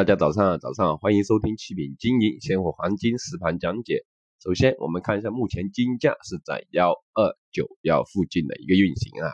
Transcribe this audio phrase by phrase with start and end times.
[0.00, 4.06] 大家早上好，早上好，欢迎收听七品金银现货黄金实盘讲解。
[4.42, 9.28] 首先，我们看一下目前金价是在幺二九幺附近的一个运行啊。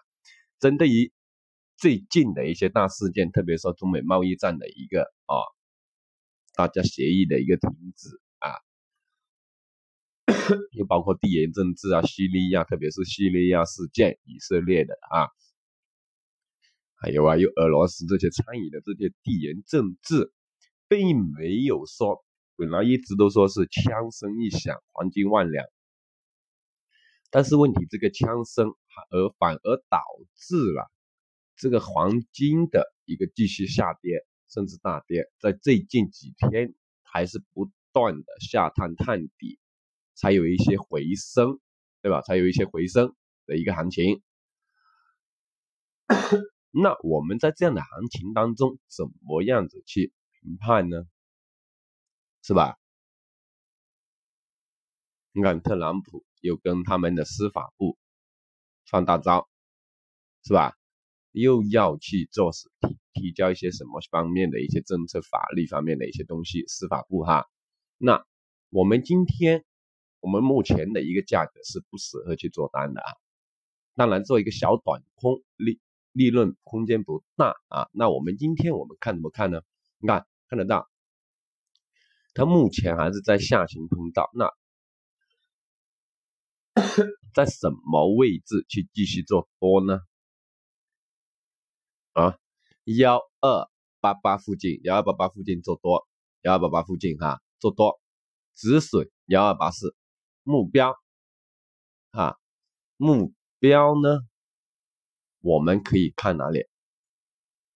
[0.59, 1.13] 针对于
[1.77, 5.39] 最近的一些大事件，特别说中美贸易战的一个啊，
[6.57, 8.09] 大家协议的一个停止
[8.41, 8.51] 啊，
[10.73, 15.31] 又包括地缘政治啊，叙利亚，特别是叙利亚事件，以色列的啊，
[16.97, 20.33] 还有啊，有俄罗斯这些参与的这些地缘政治。
[20.89, 22.25] 并没有说，
[22.57, 25.67] 本来一直都说是枪声一响，黄金万两，
[27.31, 28.69] 但是问题这个枪声
[29.11, 30.01] 而反而导
[30.37, 30.91] 致了
[31.57, 39.59] 这个黄金的一个继续下跌，甚至大跌，在最近几天还是不断的下探探底，
[40.15, 41.59] 才有一些回升，
[42.03, 42.23] 对吧？
[42.23, 43.15] 才有一些回升
[43.47, 44.23] 的一个行情。
[46.71, 50.13] 那我们在这样的行情当中，怎么样子去？
[50.47, 51.09] 评判呢，
[52.41, 52.79] 是吧？
[55.33, 57.99] 你看特朗普又跟他们的司法部
[58.89, 59.49] 放大招，
[60.45, 60.77] 是吧？
[61.33, 67.49] 又要去做提提交一些什么方面的一些政策、法律方面的一些东西，司法部哈。
[67.99, 68.25] 那
[68.71, 69.65] 我们今天
[70.21, 73.11] 我们目前的一个价格是不适合去做单的啊。
[73.97, 75.81] 当然做一个小短空利
[76.13, 77.89] 利润空间不大啊。
[77.93, 79.61] 那我们今天我们看怎么看呢？
[79.99, 80.25] 你看。
[80.49, 80.89] 看得到，
[82.35, 84.31] 它目前还是在下行通道。
[84.35, 84.51] 那
[87.35, 90.01] 在什么位置去继续做多呢？
[92.13, 92.39] 啊，
[92.85, 93.69] 幺二
[94.01, 96.07] 八八附近，幺二八八附近做多，
[96.43, 98.01] 幺二八八附近哈做多，
[98.55, 99.97] 止损幺二八四，
[100.43, 100.95] 目标
[102.13, 102.37] 啊，
[102.97, 104.21] 目标呢，
[105.41, 106.67] 我们可以看哪里？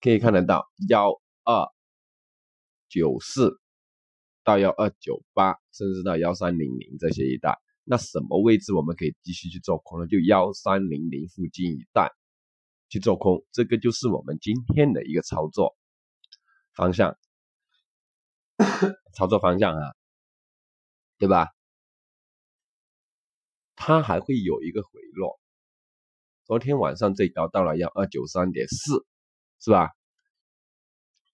[0.00, 1.68] 可以看得到幺二。
[2.90, 3.58] 九四
[4.44, 10.06] 到幺二九八，甚至到幺三零零这些一带，那什么位置我们可以继续去做空呢？
[10.08, 12.10] 就幺三零零附近一带
[12.88, 15.76] 去做空，这个就是我们今天的一个操作
[16.74, 17.16] 方向，
[19.14, 19.94] 操作方向啊，
[21.18, 21.48] 对吧？
[23.76, 25.40] 它还会有一个回落，
[26.44, 29.06] 昨天晚上最高到了幺二九三点四，
[29.60, 29.90] 是吧？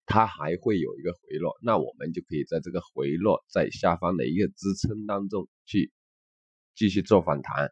[0.06, 5.93] 它还会有一个回落，那我们就可以在这个回落在下方的一个支撑当中去
[6.77, 7.71] 继续做反弹，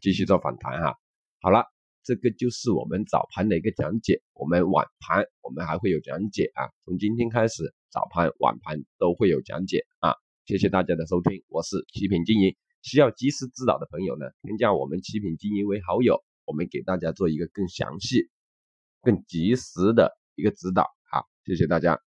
[0.00, 0.96] 继续做反弹哈。
[1.40, 1.64] 好了，
[2.04, 6.70] 这个就是我们早盘的一个讲解，我们晚盘我们还会有讲解啊。
[6.84, 10.14] 从今天开始，早盘、晚盘都会有讲解啊。
[10.46, 18.30] 谢谢大家的收听，我是七品经营，需要及时指导的朋友呢，添加我们七品经营为好友，我们给大家做一个更详细、
[19.02, 20.93] 更及时的一个指导。
[21.44, 22.13] 谢谢大家。